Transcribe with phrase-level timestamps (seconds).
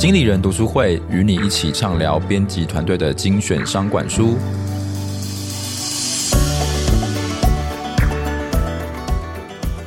[0.00, 4.34] 经理人读书会与你一起畅聊编辑团队的精选商管书。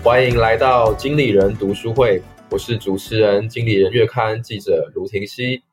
[0.03, 2.21] 欢迎来到经理人读书会，
[2.51, 5.63] 我是主持人、经理人月刊记者卢廷熙。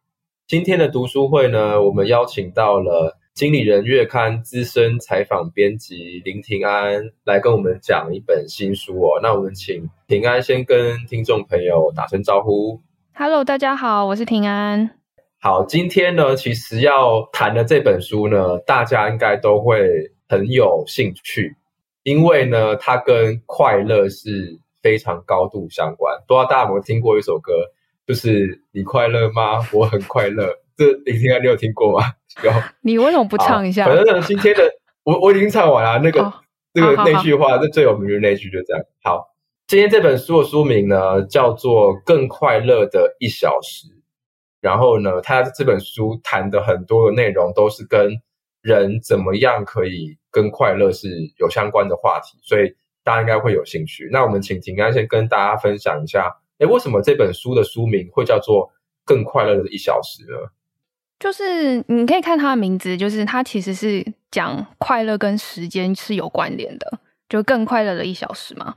[0.49, 3.19] 今天的读书会呢，我们邀请到了。
[3.33, 9.21] 经理人月刊资深采访编辑林庭安来跟我们讲一本新书哦。
[9.23, 12.81] 那我们请庭安先跟听众朋友打声招呼。
[13.23, 14.93] Hello，大家好，我是平安。
[15.43, 21.55] 好，今天呢，其实要谈的这本书呢，大家应该都会很有兴趣，
[22.03, 26.17] 因为呢，它跟快乐是非常高度相关。
[26.27, 27.53] 不知道大家有没有听过一首歌，
[28.07, 29.59] 就是你快乐吗？
[29.75, 30.55] 我很快乐。
[30.79, 32.07] 这林庭安，你有听过吗？
[32.43, 33.85] 有，你为什么不唱一下？
[33.85, 34.63] 反正，今天的
[35.05, 35.99] 我我已经唱完了。
[35.99, 36.33] 那个
[36.73, 38.83] 那个那句话，这最有名的那句就这样。
[39.03, 39.30] 好，
[39.71, 43.87] 今天这本书的书名呢叫做《更快乐的一小时》。
[44.61, 48.21] 然后呢，他这本书谈的很多的内容都是跟
[48.63, 54.09] 人怎么样可以跟快乐是有相关的话题，所以大家应该会有兴趣。
[54.11, 58.67] 那我们请庭安先跟大家分享一下，哎，为什么这本书的书名会叫做
[59.05, 60.51] 《更快乐的一小时》呢？
[61.21, 66.99] 就是你可以看它的名字，就是它其实是讲快乐跟时间是有关联的，
[67.29, 68.75] 就更快乐的一小时嘛。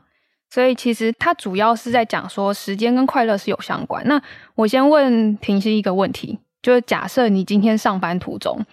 [0.54, 4.08] 所以其实它主要是在讲说时间跟快乐是有相关。
[4.08, 4.22] 那
[4.54, 8.64] 我先问庭熙一个问题，就是假设你今天上班途中，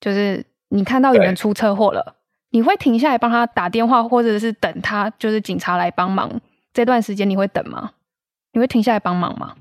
[0.00, 2.16] 就是你看到有人出车祸了，
[2.50, 6.40] 你会停下来帮他打电话，或者是等他就是警察来帮忙？
[6.72, 7.92] 这段时间你会等吗？
[8.50, 9.54] 你会停下来帮忙吗？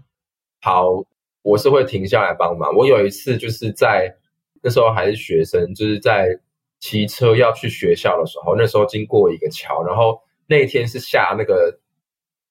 [0.59, 1.05] 好。
[1.43, 2.73] 我是会停下来帮忙。
[2.73, 4.15] 我有一次就是在
[4.61, 6.39] 那时候还是学生，就是在
[6.79, 10.21] 骑车要去学校的时候，那时候经过一个桥，然后
[10.53, 11.79] 那天是下那个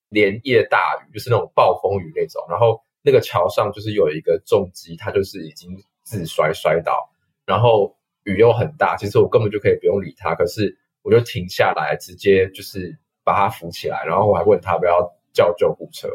[0.08, 2.45] 连夜大雨，就是那种暴风雨那种。
[2.48, 5.70] 然后那个桥上就是有一个重机，他就是已经
[6.03, 7.11] 自摔摔倒，
[7.47, 16.08] 然后雨又很大，其实我根本就可以不用理他，可是我就停下来，直接就是把他扶起来，然后我还问他不要叫救护车。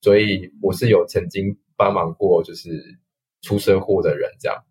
[0.00, 1.58] 所以我是有曾经。
[1.74, 2.70] 帮忙过就是
[3.40, 4.62] 出车祸的人，这样。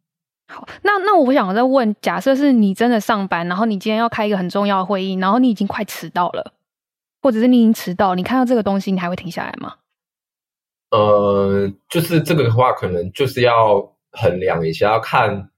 [0.52, 6.54] 好，那那我想再问，假设是你真的上班，然后你今天要开一个很重要的会议，然后你已经快迟到了，
[7.22, 9.76] 或者是你已经迟到，你看到这个东西，你还会停下来吗？
[10.92, 15.50] 呃，就是这个的话，可能就是要衡量一下，要看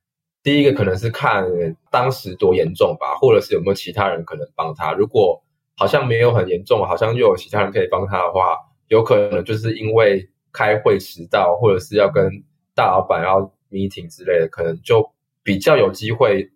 [0.44, 1.44] 第一个可能是看
[1.90, 4.94] 当时多严重吧，或者是有没有其他人可能帮他。
[4.94, 5.44] 如果
[5.76, 8.58] 好像没有很严重，好像又有其他人可以帮他的话，
[8.90, 10.30] 有可能就是因为。
[10.56, 12.30] 开会迟到，或者是要跟
[12.76, 15.12] 大老板要 meeting 之类的，可能就
[15.42, 16.52] 比较有机会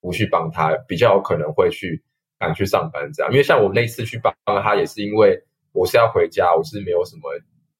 [0.00, 2.02] 不去帮他，比较有可能会去
[2.38, 3.30] 赶去上班这样。
[3.30, 5.40] 因为像我那次去帮他，也是因为
[5.72, 7.22] 我是要回家，我是没有什么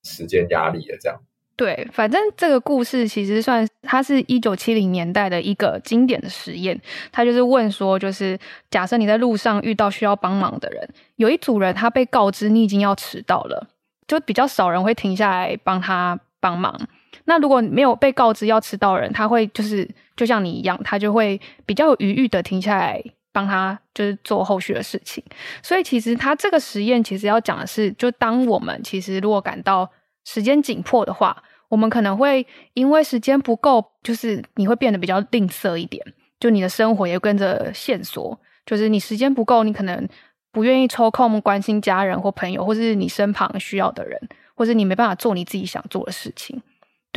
[0.05, 1.21] 时间压力的这样。
[1.57, 6.79] 对，反正这个故事其实算它是一九七零年代的一个经典的实验，
[7.11, 8.39] 他就是问说，就是
[8.71, 10.87] 假设你在路上遇到需要帮忙的人，
[11.17, 13.69] 有一组人他被告知你已经要迟到了。
[14.07, 16.79] 就比较少人会停下来帮他帮忙。
[17.27, 25.23] 那如果没有被告知要迟到人，他会就是就像你一样，他就会比较有余裕的停下来帮他，就是做后续的事情。
[25.63, 29.89] 所以其实他这个实验其实要讲的是，就当我们其实如果感到
[30.25, 36.03] 时间紧迫的话，我们可能会因为时间不够，就是你会变得比较吝啬一点，
[36.41, 40.09] 就你的生活也跟着线索，就是你时间不够，你可能。
[40.53, 44.19] 不愿意抽空关心家人或朋友，或是你身旁需要的人，
[44.55, 46.59] 或是你没办法做你自己想做的事情，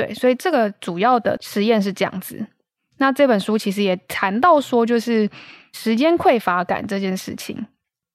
[0.06, 2.48] 对，所以这个主要的实验是这样子。
[2.98, 5.30] 那这本书其实也谈到说，就是
[5.74, 7.68] 时间匮乏感这件事情。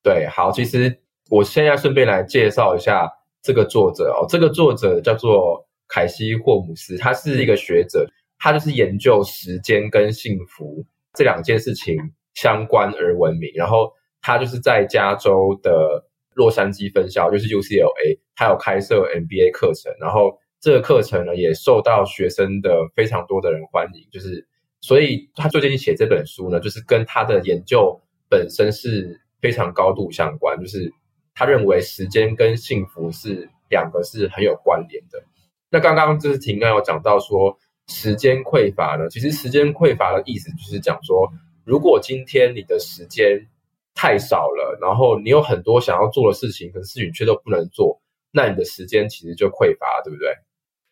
[0.03, 3.07] 对，好，其实我现在顺便来介绍一下
[3.43, 8.07] 这个作者哦，这个作者叫做凯西霍姆斯，他是一个学者，
[8.39, 11.97] 他就是研究时间跟幸福这两件事情
[12.33, 13.93] 相关而闻名，然后。
[14.27, 16.03] 他就是在加州的
[16.33, 24.49] 洛杉矶分校，就是 UCLA，他有开设 MBA 课程，然后这个课程呢也受到学生的非常多的人欢迎，就是
[24.81, 28.01] 所以他最近写这本书呢，就是跟他的研究
[28.31, 30.91] 本身是非常高度相关，就是
[31.35, 35.23] 他认为时间跟幸福是两个是很有关联的。
[35.69, 37.59] 那刚刚就是庭刚有讲到说
[37.89, 41.31] 时间匮乏呢，其实时间匮乏的意思就是讲说，
[41.67, 43.47] 如果今天你的时间
[43.95, 48.01] 太少了，然后你有很多想要做的事情，可是你却都不能做，
[48.33, 50.35] 那你的时间其实就匮乏，对不对？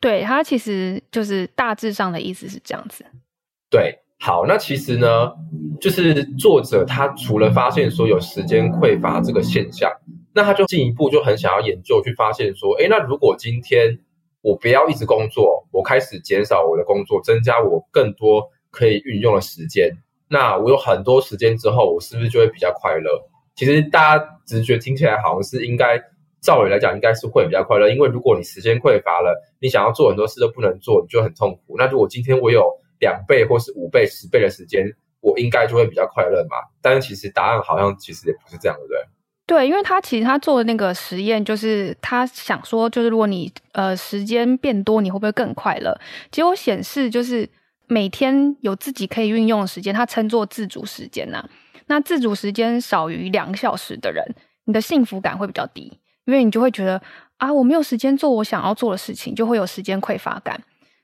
[0.03, 3.07] 对，它其实就是大致上的意思是这样子。
[3.71, 5.33] 对，好，那其实呢，
[5.81, 9.89] 就是作者他除了发现说有时间匮乏这个现象，
[10.35, 14.01] 那他就进一步就很想要研究去发现说，诶，那如果今天
[14.41, 19.99] 我不要一直工作，我开始减少我的工作，增加我更多可以运用的时间。
[20.27, 23.29] 那我有很多时间之后，我是不是就会比较快乐？
[23.55, 26.03] 其实大家直觉听起来好像是应该，
[26.43, 31.77] 照理来讲应该是会比较快乐，因为如果你时间匮乏了，你想要做很多事都不能做，你就很痛苦。
[31.79, 32.69] 那如果今天我有
[32.99, 34.85] 两倍或是五倍、十倍的时间，
[35.21, 36.57] 我应该就会比较快乐嘛？
[36.83, 38.99] 但是其实答案好像其实也不是这样，对不对？
[39.45, 45.97] 对，因为他其实他做的那个实验，就是他想说，就是如果你呃时间变多，你会不会更快乐？
[46.31, 47.49] 结果显示，就是
[47.87, 51.45] 每天有自己可以运用的时间，他称作自主时间呐、
[51.87, 54.25] 那自主时间少于两小时的人，
[54.65, 57.01] 你的幸福感会比较低，因为你就会觉得
[57.37, 60.63] 啊，我没有时间做我想要做的事情，就会有时间匮乏感。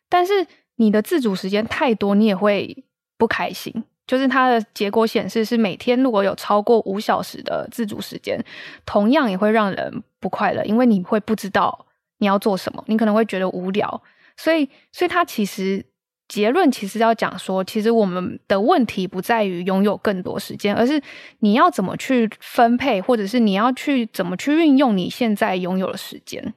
[0.09, 2.85] 但是你的自主时间太多，你也会
[3.17, 3.85] 不开心。
[4.07, 8.43] 就是它的结果显示是每天如果有超过五小时的自主时间，
[8.87, 11.87] 同样也会让人不快乐，因为你会不知道
[12.17, 14.03] 你要做什么，你可能会觉得无聊。
[14.39, 15.85] 所以，所以它其实
[16.29, 21.03] 结论其实要讲说，其实我们的问题不在于拥有更多时间，而是
[21.41, 26.55] 你要怎么去分配，或者是你要去怎么去运用你现在拥有的时间。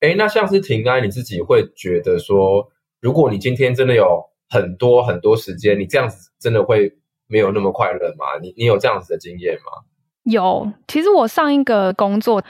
[0.00, 4.30] 诶，那像是停安，你自己会觉得说，如果你今天真的有。
[4.48, 6.96] 很多很多时间，你这样子真的会
[7.26, 8.38] 没有那么快乐吗？
[8.40, 9.82] 你你有这样子的经验吗？
[10.22, 12.40] 有，其实我上一个工作，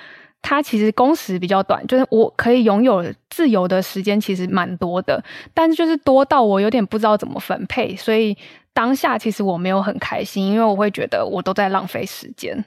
[0.43, 5.23] 它其实工时比较短，就是我可以拥有自由的时间，其实蛮多的，
[5.53, 8.37] 但是就是多到我有点不知道怎么分配，所以
[8.73, 12.65] 当下其实我没有很开心，因为我会觉得我都在浪费时间。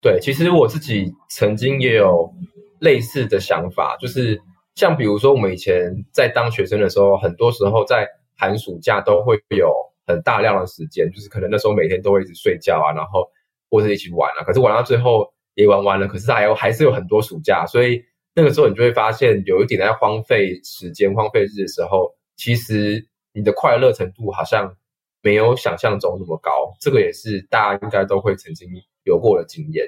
[0.00, 2.32] 对，其实我自己曾经也有
[2.78, 4.40] 类似的想法，就是
[4.74, 8.06] 像比如说我们以前在当学生的时候，很多时候在
[8.36, 9.70] 寒暑假都会有
[10.06, 13.28] 很大量的时间，就是可能那时候每天都会一直睡觉啊，然后
[13.68, 14.44] 或者一起玩啊。
[14.44, 18.00] 可是玩到最后也玩完了，可是还有还是有很多暑假，所以
[18.32, 24.76] 那个时候你就会发现有一点在荒废时间、荒废日的时候，其实你的快乐程度好像
[25.20, 26.50] 没有想象中那么高。
[26.80, 28.68] 这个也是大家应该都会曾经
[29.02, 29.84] 有过的经验。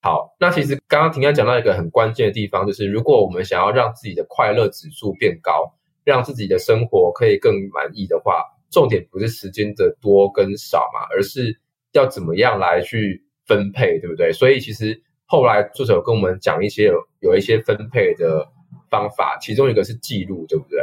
[0.00, 5.74] 好，那其实刚刚婷安讲到一个很关键的地方，就是如果我们想要让自己的快乐指数变高。
[6.04, 8.42] 让自己的生活可以更满意的话，
[8.72, 11.60] 重点不是时间的多跟少嘛，而是
[11.92, 14.32] 要怎么样来去分配，对不对？
[14.32, 15.00] 所以其实
[15.32, 18.46] 后来作者跟我们讲一些有有一些分配的
[18.90, 20.78] 方法，其中一个是记录，对不对？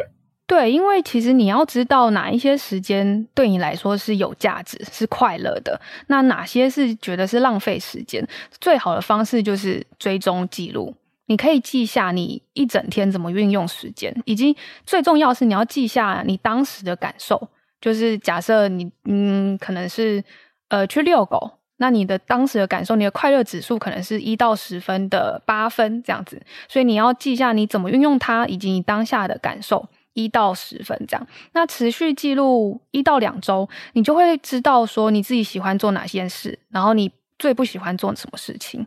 [0.48, 8.28] 对，因为其实你要知道哪一些时间对你来说是有价值、是快乐的，那哪些是觉得是浪费时间，
[8.60, 10.96] 最好的方式就是追踪记录。
[11.28, 17.48] 你可以记下你一整天怎么运用时间，以及最重要是你要记下你当时的感受。
[17.80, 20.24] 就是假设你嗯，可能是
[20.70, 26.42] 呃去遛狗，那你的当时的感受，你的快乐指数可能是一到十分的八分这样子。
[26.68, 31.28] 所以你要记下你怎么运用它，以及你当下的感受一到十分这样。
[31.54, 38.86] 那持续记录一到两周，你就会知道说你自己喜欢做哪些事，然后你最不喜欢做什么事情。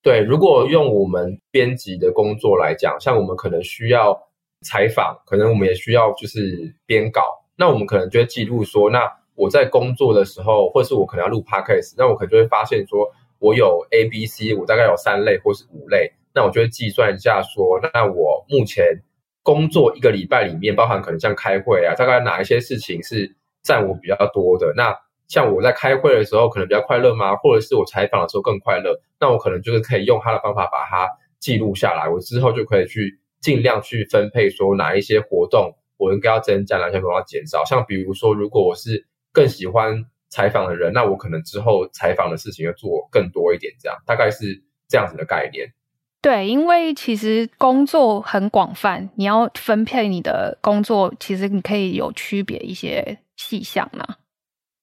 [0.00, 4.16] 对，如果用我们编辑的工作来讲，像我们可能需要
[4.64, 7.20] 采访，可能我们也需要就是编稿，
[7.56, 9.00] 那我们可能就会记录说，那
[9.38, 19.02] 我在工作的时候，或是我可能要录 podcast，那我可能就会发现说，我有 A、B、C，我大概有三类或是五类，那我就会计算一下说，那我目前
[19.42, 24.94] 工作一个礼拜里面，包含可能像开会啊，大概哪一些事情是占我比较多的，那。
[25.28, 27.36] 像我在开会的时候可能比较快乐吗？
[27.36, 28.98] 或者是我采访的时候更快乐？
[29.20, 31.06] 那我可能就是可以用他的方法把它
[31.38, 37.62] 记录下来，我之后就可以去尽量去分配，说哪一些活动我应该要增加，哪些活动要减少。
[37.66, 39.06] 像比如说，如果我是
[39.38, 45.72] 更喜欢采访的人，那我可能之后采访的事情要做更多一点，这样大概是这样子的概念。
[46.20, 54.04] 对，因为其实工作很广泛，你要分配你的工作，其实你可以有区别一些细项呢。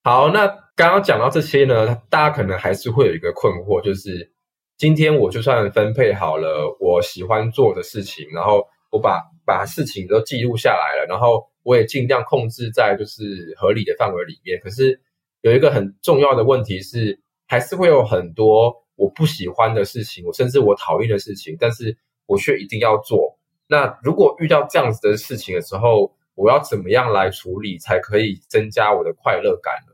[0.02, 4.32] 好，那刚刚讲到这些呢，大家可能还是会有一个困惑，就是
[4.78, 14.60] 今天我就算分配好了我喜欢做的事情，然后我把把事情都记录下来了，然后我也尽量控制在就是合理的范围里面。
[14.60, 15.00] 可是
[15.42, 23.38] 有一个很重要的问题是，还是会有很多我不喜欢的事情，我甚至我讨厌的事情，但是我却一定要做。
[23.68, 29.92] 那如果遇到这样子的事情的时候，我要怎么样来处理才可以增加我的快乐感呢？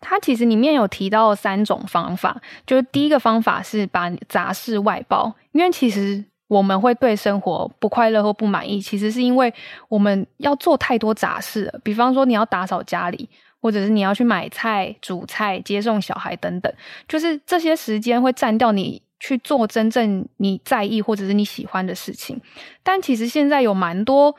[0.00, 9.52] 它其实里面有提到三种方法，就是第一个方法是把杂事外包，因为其实我们会对生活不快乐或不满意，其实是因为
[9.88, 11.72] 我们要做太多杂事。
[11.84, 13.28] 比方说你要打扫家里，
[13.60, 16.72] 或者是你要去买菜、煮菜、接送小孩等等，
[17.06, 22.40] 就是这些时间会占掉你去做真正你在意或者是你喜欢的事情。
[22.82, 24.34] 但其实现在有蛮多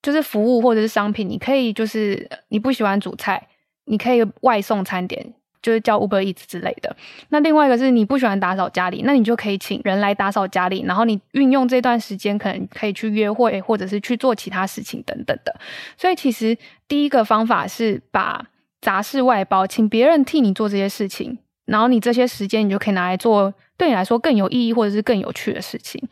[0.00, 3.48] 就是服务或者是商品，你可以就是你不喜欢煮菜，
[3.84, 6.94] 你可以外送餐点，就是叫 Uber Eats 之类的。
[7.28, 15.54] 那另外一个是你不喜欢打扫家里，那你就可以请人来打扫家里，然后你运用这段时间，可能可以去约会，或者是去做其他事情等等的。
[15.96, 16.56] 所以其实
[16.88, 18.44] 第一个方法是把
[18.80, 26.08] 杂事外包，请别人替你做这些事情，然后你这些时间你就可以拿来做对你来说更有意义或者是更有趣的事情。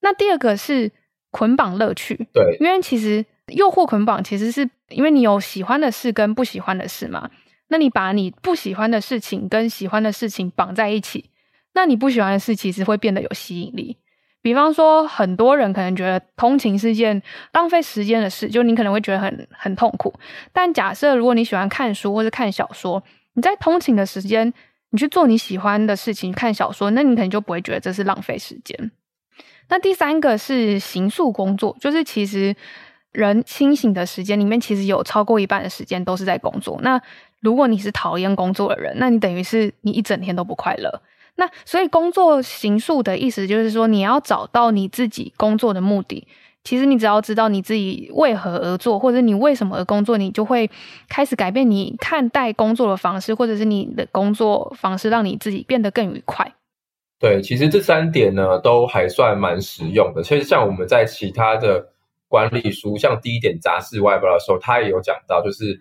[0.00, 0.92] 那第二个是
[1.32, 7.28] 捆绑乐趣，对，因为其实诱惑捆绑其实是因为你有喜欢的事跟不喜欢的事嘛，
[7.68, 11.30] 那你把你不喜欢的事情跟喜欢的事情绑在一起，
[11.74, 13.96] 那你不喜欢的事其实会变得有吸引力。
[14.40, 17.20] 比方说，很多人可能觉得通勤是件
[17.52, 20.14] 浪费时间的事，就你可能会觉得很很痛苦。
[20.52, 24.54] 但假设如果你喜欢看书或是看小说，你在通勤的时间，
[24.90, 28.92] 你去做你喜欢的事情，看小说，那你可能就不会觉得这是浪费时间。
[29.68, 32.54] 那第三个是形塑工作，就是其实
[33.10, 36.78] 人清醒的时间里面，其实有超过一半的时间都是在工作。
[36.82, 37.02] 那
[37.46, 41.00] 如果你是讨厌工作的人，那你等于是你一整天都不快乐。
[41.36, 46.26] 那所以工作形塑的意思就是说，你要找到你自己工作的目的。
[46.64, 50.68] 其实你只要知道你自己为何而做，或者你为什么而工作，你就会
[51.08, 56.52] 开始改变你看待工作的方式，或者是你的工作方式，让你自己变得更愉快。
[57.20, 60.24] 对，其实这三点呢都还算蛮实用的。
[60.24, 61.86] 其实像我们在其他的
[62.26, 65.80] 管理书，像第一点杂事外包的时候，他也有讲到，就是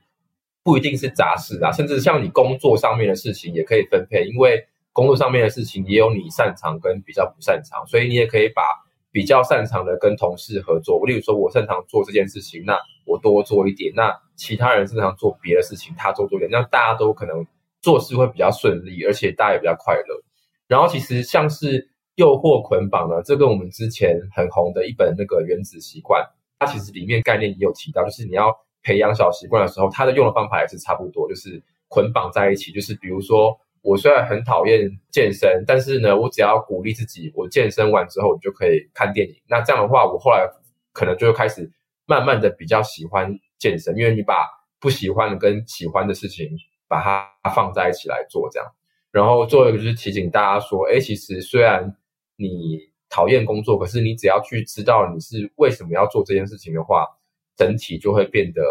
[0.65, 8.63] 不一定是杂事啊，甚至像你工作上面的事情也可以分配，因为工作上面的事情也有你擅长跟比较不擅长，所以你也可以把
[9.11, 11.05] 比较擅长的跟同事合作。
[11.05, 17.45] 例如说，我擅长做这件事情，那我多做一点；那其他人擅长做别的事情，他做一点，那大家都可能
[17.83, 20.23] 做事会比较顺利，而且大家也比较快乐。
[20.67, 28.51] 然后其实像是诱惑捆绑呢，这跟我们之前很红的一本那个原子习惯，它其实里面概念也有提到，就是你要
[28.85, 32.71] 培养小习惯的时候，他的用的方法也是差不多，就是捆绑在一起。
[32.71, 39.35] 就是比如说，我虽然很讨厌健身，但是呢，我只要鼓励自己，我健身完之后，我就可以看电影。
[39.47, 40.47] 那这样的话，我后来
[40.93, 41.69] 可能就会开始
[42.05, 44.47] 慢慢的比较喜欢健身，因为你把
[44.79, 46.47] 不喜欢的跟喜欢的事情
[46.87, 48.71] 把它放在一起来做，这样。
[49.09, 51.95] 然后做一个就是提醒大家说，哎，其实虽然
[52.35, 57.07] 你讨厌工作，可是你只要去知道你是为什么要做这件事情的话，
[57.55, 58.61] 整体就会变得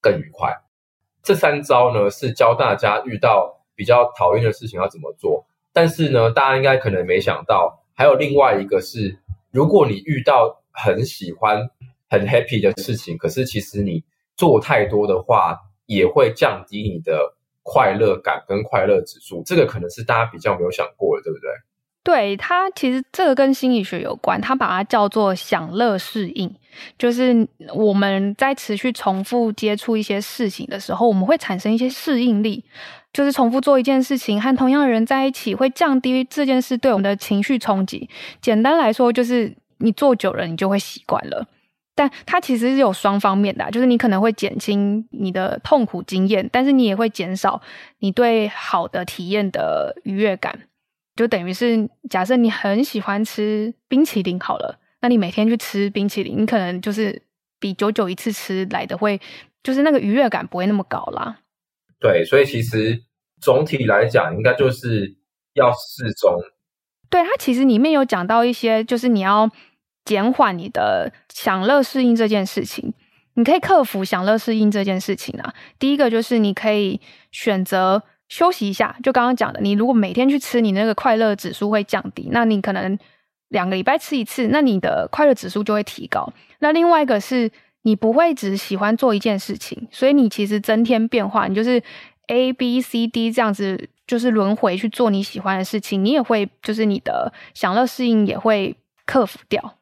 [0.00, 0.56] 更愉快。
[1.22, 5.46] 这三招呢，是教大家遇到比较讨厌的事情要怎么做。
[5.72, 9.18] 但是呢，大家应该可能没想到，还有另外一个是，
[9.50, 11.70] 如果你遇到很喜欢、
[12.08, 14.04] 很 happy 的事情，可是其实你
[14.36, 17.34] 做太多的话，也会降低你的。
[17.68, 21.50] 快乐感跟快乐指数，这个可能是大家比较没有想过的，对不对？
[22.06, 26.48] 对，它其实这个跟心理学有关，它把它叫做享乐适应，
[26.96, 27.44] 就是
[27.74, 32.62] 我们在持续重复接触一些事情的时候，我们会产生一些适应力，
[33.12, 38.08] 就是重复做一件事情，和同样的人在一起，会降低这件事对我们的情绪冲击。
[38.40, 41.44] 简单来说，就是你做久了，你就会习惯了。
[41.96, 47.60] 但它其实是有双方面的，就是你可能会减轻你的痛苦经验，但是你也会减少
[47.98, 50.56] 你对好的体验的愉悦感。
[51.16, 57.22] 就等于是，假设你很喜欢吃冰淇淋好了，那你每天去吃冰淇淋，你可能就是
[57.58, 59.20] 比久久一次吃来的会，
[59.62, 61.38] 就是那个愉悦感不会那么高啦。
[61.98, 63.02] 对，所以其实
[63.40, 65.16] 总体来讲，应该就是
[65.54, 66.38] 要适中。
[67.10, 69.50] 对，它其实里面有讲到一些，就是你要。
[70.06, 72.94] 减缓你的享乐适应这件事情，
[73.34, 75.52] 你可以克服享乐适应这件事情啊。
[75.80, 77.00] 第一个就是你可以
[77.32, 82.28] 选择休息一下，就刚刚讲的，你如果每天去吃，你那个快乐指数会降低。
[82.32, 82.98] 那你可能
[83.48, 86.32] 两个礼拜吃一次，那你的快乐指数就会提高。
[86.58, 87.50] 那另外一个是
[87.82, 91.82] 你不会只喜欢做一件事情，所以你其实增添变化，你就是
[92.26, 99.78] A B C D 这样子，就是轮回去做你喜欢的事情，你也会就是你的享乐适应也会克服掉。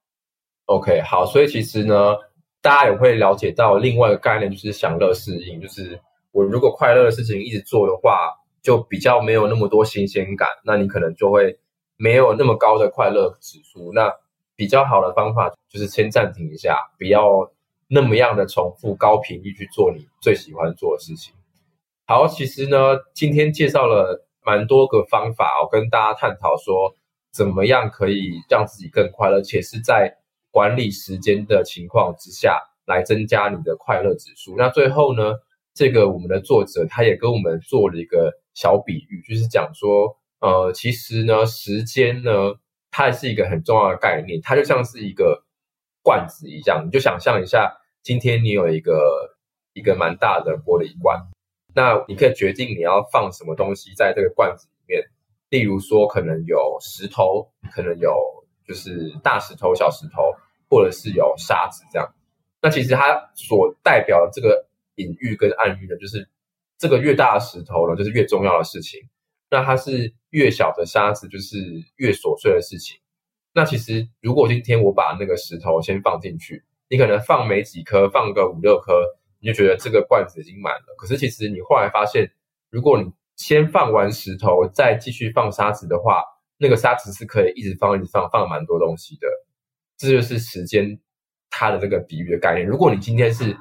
[0.67, 2.15] OK，好，所以其实呢，
[2.61, 5.59] 大家也会了解到另外一个概念，就是享乐适应。
[5.61, 5.99] 就是
[6.35, 11.61] 我如果快乐的事情一直做的话，就比较没有那么多新鲜感，那你可能就会
[11.97, 13.93] 没有那么高的快乐指数。
[13.93, 14.13] 那
[14.57, 17.53] 比较好的方法就是先暂停一下，不要
[17.87, 21.33] 那么样的重复高频率去做你最喜欢做的事情。
[22.05, 26.93] 好，其实呢，今天介绍了蛮多个方法，我跟大家探讨说，
[27.33, 30.17] 怎么样可以让自己更快乐，且是在
[30.51, 34.57] 管理时间的情况之下来增加你的快乐指数。
[34.57, 35.35] 那最后呢，
[35.75, 42.55] 这个我们的作者他也跟我们做了一个小比喻，就是讲说，呃，其实呢，时间呢，
[42.91, 45.45] 它是一个很重要的概念，它就像是一个
[46.03, 49.37] 罐子一样，你就想象一下，今天你有一个
[49.73, 51.21] 一个蛮大的玻璃罐，
[51.75, 55.03] 那你可以决定你要放什么东西在这个罐子里面。
[55.51, 58.17] 例如说，可能有石头，可能有
[58.67, 60.33] 就是大石头、小石头，
[60.69, 62.13] 或者是有沙子这样。
[62.61, 64.67] 那其实它所代表的这个
[64.97, 66.29] 隐喻跟暗喻呢，就是
[66.79, 69.01] 这个越大的石头呢，就是越重要的事情。
[69.51, 71.59] 那它是越小的沙子，就是
[71.97, 72.99] 越琐碎的事情。
[73.53, 79.05] 那其实如果今天我把那个石头先放进去，你可能放没几颗，放个五六颗，
[79.39, 80.95] 你就觉得这个罐子已经满了。
[80.99, 82.33] 可是其实你后来发现，
[82.71, 86.25] 如果你先放完石头，再继续放沙子的话，
[86.59, 89.29] 那个沙子是可以一直放、一直放，放蛮多东西的。
[89.97, 90.99] 这就是时间
[91.49, 92.67] 它的这个比喻的概念。
[92.67, 93.57] 如果你今天是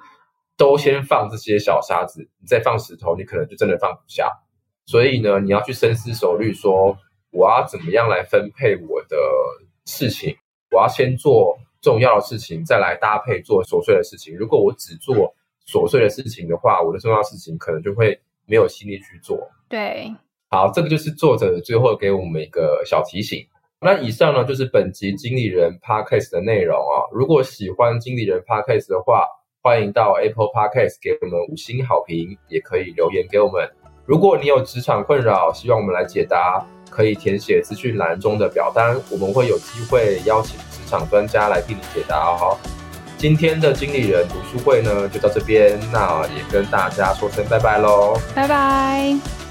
[0.63, 4.31] 都先放这些小沙子，你再放石头，你可能就真的放不下。
[4.85, 6.97] 所以呢，你要去深思熟虑，说
[7.31, 9.17] 我要怎么样来分配我的
[9.85, 10.33] 事情。
[10.71, 14.33] 我要先做重要的事情，再来搭配做琐碎的事情。
[14.37, 15.35] 如果我只做
[15.67, 19.37] 琐碎的事情的话，我的重要事情可能就会没有心力去做。
[19.67, 20.15] 对，
[20.49, 23.45] 好，这个就是作者最后给我们一个小提醒。
[23.81, 27.03] 那以上呢，就是本集经理人 Podcast 的内容啊。
[27.11, 29.25] 如果喜欢经理人 Podcast 的话，
[29.65, 33.65] 欢迎到 Apple Podcast 给我们五星好评，也可以留言给我们。
[34.05, 42.57] 如果你有职场困扰，希望我们来解答，可以填写资讯栏中的表单，我们会有机会邀请职场专家来替你解答哦。
[43.17, 49.42] 今天的经理人读书会呢，就到这边，那也跟大家说声拜拜喽，拜拜。